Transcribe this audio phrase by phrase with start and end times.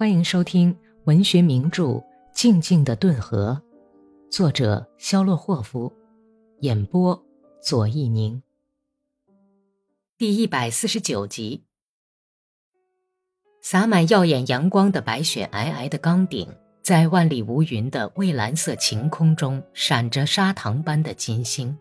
[0.00, 0.74] 欢迎收听
[1.04, 1.84] 文学名著
[2.32, 3.60] 《静静的顿河》，
[4.34, 5.92] 作者肖洛霍夫，
[6.60, 7.22] 演播
[7.62, 8.42] 左一宁。
[10.16, 11.64] 第一百四十九集。
[13.60, 16.48] 洒满耀眼阳光的白雪皑皑的岗顶，
[16.80, 21.76] 在万里无云的蔚蓝色晴空中，闪着砂糖般的金星。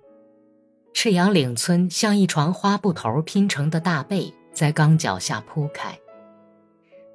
[0.94, 5.98] 赤阳岭村像一床花布头拼成的大被，在岗脚下铺开。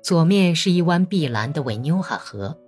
[0.04, 2.58] 左面是一湾碧蓝的维纽哈河，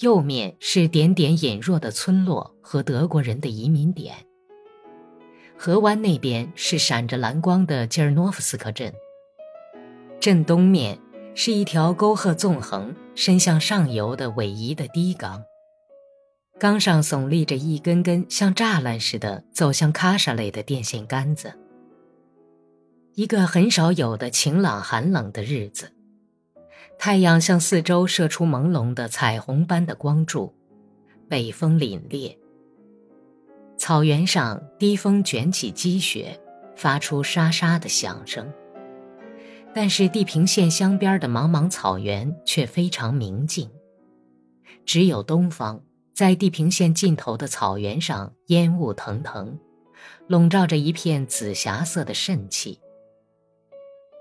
[0.00, 4.14] 右面是点点隐若的村落和德国人的移民点。
[5.56, 8.92] 河湾那边是闪着蓝光的吉尔诺夫斯克镇。
[10.20, 10.98] 镇东面
[11.34, 15.42] 是一条沟壑纵横、伸向上游的逶迤的堤岗，
[16.58, 21.54] 岗上耸立着一根根像栅栏似的走向喀沙类的电线杆子。
[23.14, 25.94] 一个很少有的晴朗寒冷的日子。
[26.98, 30.52] 太阳向四周射出朦胧的彩虹般的光柱，
[31.28, 32.36] 北风凛冽。
[33.76, 36.38] 草原上低风卷起积雪，
[36.74, 38.52] 发出沙沙的响声。
[39.72, 43.70] 但是地平线镶边的茫茫草原却非常明净，
[44.84, 45.80] 只有东方，
[46.12, 49.56] 在地平线尽头的草原上烟雾腾腾，
[50.26, 52.80] 笼罩着一片紫霞色的渗气。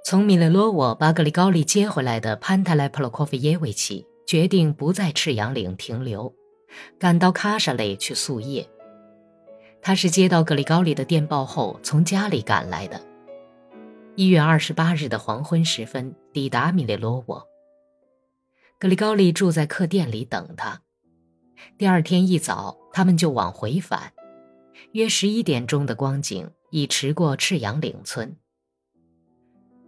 [0.09, 6.33] 从米列罗沃把格里高利接回来的潘塔莱普洛科夫耶维奇决定不在赤羊岭停留，
[6.97, 8.66] 赶到喀沙雷去宿夜。
[9.81, 13.05] 他是接到格里高利的电报后从家里赶来的。
[14.16, 17.45] 一月二十八日的黄昏时分抵达米列罗沃。
[18.80, 20.81] 格里高利住在客店里等他。
[21.77, 24.14] 第二天一早，他们就往回返。
[24.94, 28.38] 约十一点钟的光景，已驰过赤羊岭村。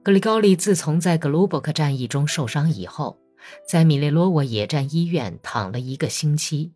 [0.02, 3.20] 格里高利自从在格鲁伯克战役中受伤以后，
[3.68, 6.72] 在米列罗沃野战医院躺了一个星期，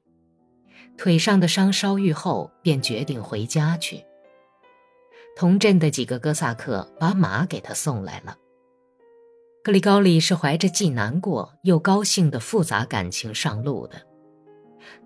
[0.98, 4.04] 腿上的伤稍愈后，便决定回家去。
[5.36, 8.38] 同镇的几个哥萨克把马给他送来了。
[9.64, 13.96] 格里高利是怀着既难过又高兴的复杂感情上路的。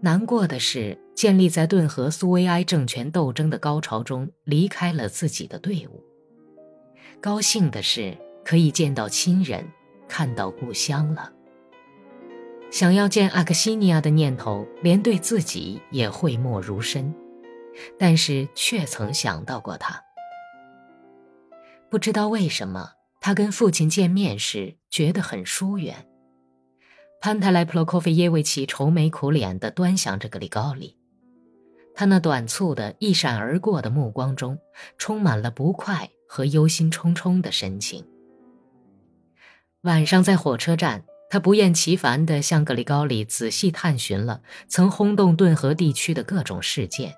[0.01, 6.03] 难过的是，建立在顿河苏维埃政权斗争的高潮中，离开了自己的队伍。
[7.19, 9.67] 高兴的是可以见到亲人，
[10.07, 11.31] 看到故乡了。
[12.69, 17.13] 想要见阿克西尼亚的念头，连对自己也讳莫如深，
[17.97, 20.01] 但是却曾想到过他。
[21.89, 26.05] 不知道为什么，他跟父亲见面时觉得很疏远。
[27.19, 30.97] 潘泰莱普洛科菲耶维奇愁眉苦脸地端详着格里高里，
[31.95, 34.59] 他那短促的一闪而过的目光中，
[34.97, 36.09] 充满了不快。
[36.27, 38.05] 和忧心忡忡的神情。
[39.81, 47.16] 晚上在火车站，他不厌其烦地向格里高里仔细探寻了曾轰动顿河地区的各种事件。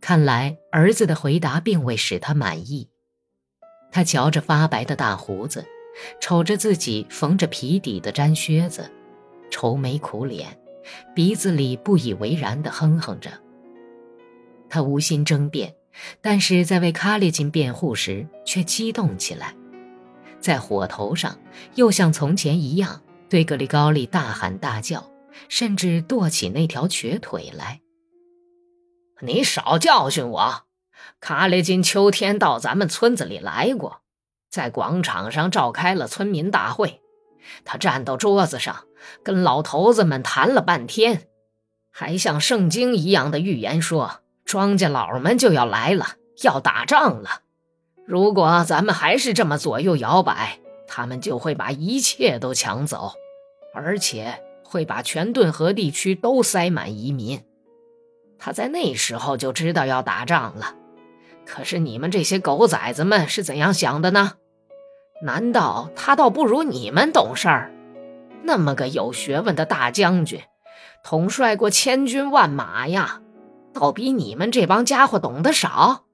[0.00, 2.88] 看来儿子的回答并未使他满意。
[3.92, 5.64] 他瞧着发白的大胡子，
[6.20, 8.90] 瞅着自己缝着皮底的毡靴子，
[9.50, 10.58] 愁眉苦脸，
[11.14, 13.30] 鼻子里不以为然地哼哼着。
[14.68, 15.74] 他无心争辩。
[16.20, 19.54] 但是在为卡列金辩护时，却激动起来，
[20.40, 21.38] 在火头上
[21.74, 25.10] 又像从前一样对格里高利大喊大叫，
[25.48, 27.80] 甚至跺起那条瘸腿来。
[29.20, 30.62] 你少教训我！
[31.20, 34.00] 卡列金秋天到咱们村子里来过，
[34.48, 37.02] 在广场上召开了村民大会，
[37.64, 38.84] 他站到桌子上，
[39.22, 41.28] 跟老头子们谈了半天，
[41.90, 44.19] 还像圣经一样的预言说。
[44.50, 47.42] 庄稼佬们就要来了，要打仗了。
[48.04, 53.12] 如果咱们还是这么左右摇摆，他们就会把一切都抢走，
[53.72, 57.44] 而且会把全顿河地区都塞满移民。
[58.40, 60.74] 他在那时候就知道要打仗了。
[61.46, 64.32] 可是你们这些狗崽子们是怎样想的呢？
[65.22, 67.70] 难道他倒不如你们懂事儿？
[68.42, 70.40] 那么个有学问的大将军，
[71.04, 73.20] 统帅过千军万马呀！
[73.72, 76.04] 倒比你们这帮家伙懂得少。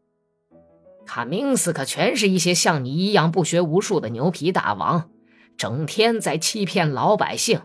[1.04, 5.08] 卡明斯可全是一些像你一样不学无术的牛皮大王，
[5.56, 7.60] 整天在欺骗老百姓。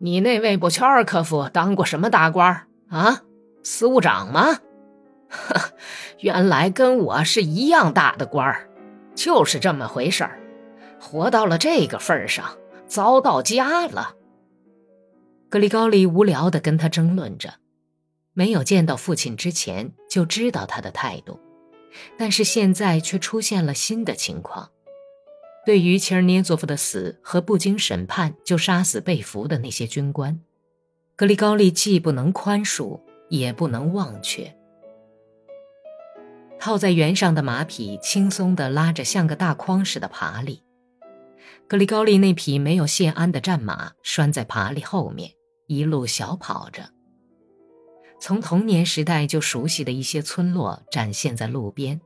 [0.00, 3.22] 你那位布乔尔科夫当过什么大官啊？
[3.62, 4.58] 司务长吗？
[5.28, 5.72] 呵，
[6.20, 8.68] 原来跟我是一样大的官儿，
[9.14, 10.40] 就是这么回事儿。
[11.00, 12.44] 活到了这个份上，
[12.86, 14.14] 糟到家了。
[15.48, 17.54] 格里高利无聊地跟他争论着。
[18.38, 21.40] 没有见到父亲之前就知道他的态度，
[22.16, 24.70] 但是现在却出现了新的情况。
[25.66, 30.38] 对于切尔涅佐夫的死和不经审判就杀死被俘的那些军官，
[31.16, 34.54] 格里高利既不能宽恕，也不能忘却。
[36.60, 40.62] 套在原上的马匹轻松地拉着像个大筐似的爬犁，
[41.66, 45.32] 格里高利那匹没有谢安的战马拴在爬犁后面，
[45.66, 46.90] 一路小跑着。
[48.20, 52.00] 从童年时代就熟悉的一些村落展现在路边：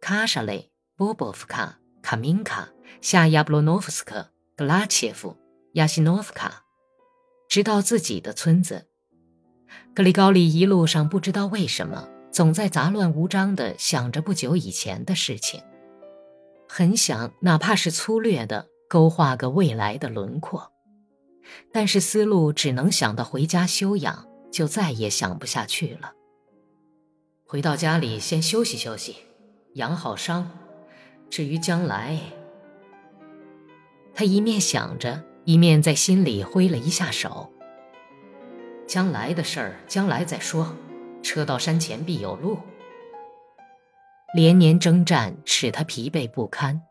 [0.00, 1.78] 卡沙雷、波波夫卡。
[2.02, 2.68] 卡明卡、
[3.00, 4.28] 夏亚布罗诺夫斯克、
[4.58, 5.38] 格拉切夫、
[5.72, 6.62] 亚西诺夫卡，
[7.48, 8.88] 直到自己的村子。
[9.94, 15.62] 格里高利一路上不知道为什么，总在杂乱无章地想着不久以前的事情，
[16.68, 20.70] 很想哪怕是粗略地勾画个未来的轮廓，
[21.72, 26.12] 但是思路只能想到回家休养，就再也想不下去了。
[27.44, 29.16] 回到家里先休息休息，
[29.72, 30.48] 养好伤。
[31.28, 32.20] 至于将来，
[34.14, 37.52] 他一面想着，一面在心里挥了一下手。
[38.86, 40.76] 将来的事儿，将来再说。
[41.20, 42.60] 车到山前必有路。
[44.36, 46.82] 连年征战使他疲惫不堪，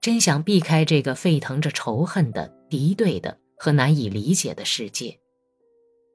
[0.00, 5.18] 真想避开这个沸腾着仇恨的、敌对的和难以理解的世界。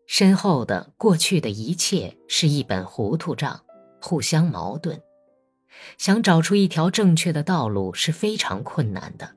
[0.07, 3.63] 身后的过去的一切是一本糊涂账，
[4.01, 4.99] 互相矛盾。
[5.97, 9.35] 想找出一条正确的道路是非常困难的，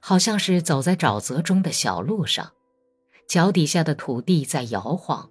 [0.00, 2.52] 好像是走在沼泽中的小路上，
[3.26, 5.28] 脚底下的土地在摇晃，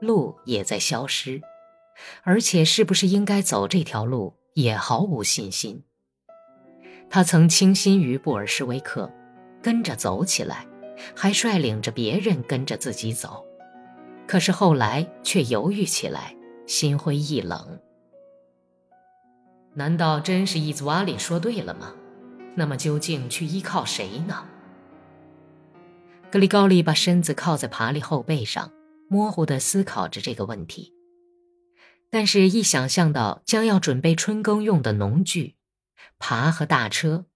[0.00, 1.40] 路也在消失，
[2.22, 5.82] 而且是不是应该走这条路也毫无信心。
[7.08, 9.10] 他曾倾心于布尔什维克，
[9.62, 10.66] 跟着走起来，
[11.16, 13.44] 还率领着别人跟着自己走，
[14.32, 16.34] 可是后来却犹豫起来，
[16.66, 17.78] 心灰意冷。
[19.74, 21.92] 难道真是伊兹瓦里说对了吗？
[22.54, 24.48] 那么究竟去依靠谁呢？
[26.30, 28.72] 格里高利把身子靠在爬犁后背上，
[29.06, 30.94] 模糊地思考着这个问题。
[32.08, 35.56] 但是，一想象到将要准备春耕用的农具、
[36.18, 37.26] 耙和大车，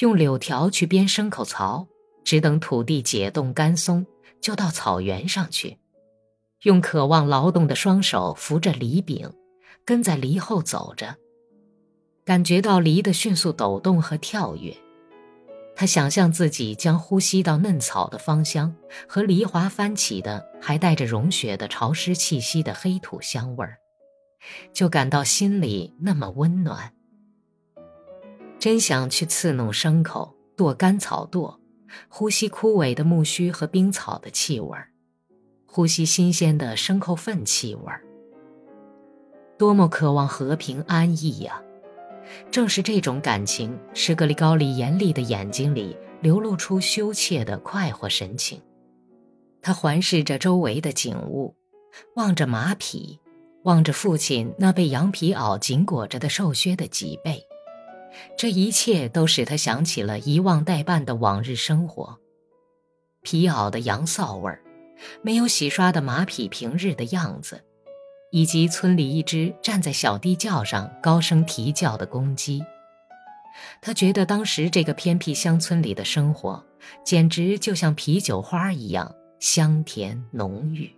[0.00, 1.88] 用柳条去编牲口槽，
[2.22, 4.04] 只等土地解冻干松，
[4.38, 5.78] 就到草原上去，
[6.62, 9.28] 用渴望劳动的双手扶着犁柄，
[9.84, 11.16] 跟在犁后走着。
[12.24, 14.76] 感觉到梨的迅速抖动和跳跃，
[15.74, 18.72] 他想象自己将呼吸到嫩草的芳香
[19.08, 23.78] 和梨花翻起的还带着融雪的潮湿气息的黑土香味儿，
[24.72, 26.92] 就感到心里那么温暖。
[28.60, 31.58] 真想去刺弄牲口，剁干草垛，
[32.08, 34.91] 呼吸枯萎的木须和冰草的气味儿，
[35.74, 38.04] 呼吸新鲜的牲口粪气味儿。
[39.56, 41.62] 多么渴望和平安逸呀！
[42.50, 48.60] 正是这种感情，使格里高利严厉的眼睛里流露出羞怯的快活神情。
[49.62, 51.56] 他环视着周围的景物，
[52.16, 53.18] 望着马匹，
[53.62, 57.42] 望着父亲那被羊皮袄紧裹着的瘦削的脊背，
[58.36, 62.18] 这一切都使他想起了遗忘待办的往日生活：
[63.22, 64.61] 皮袄的羊臊味儿，
[65.22, 67.62] 没有洗刷的马匹平日的样子。
[68.34, 72.64] 以及村里一只站在小地窖上高声啼叫的公鸡，
[73.82, 76.64] 他觉得当时这个偏僻乡村里的生活，
[77.04, 80.90] 简直就像啤酒花一样香甜浓郁。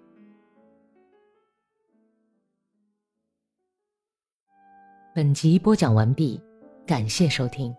[5.13, 6.41] 本集播讲完毕，
[6.87, 7.75] 感谢收听。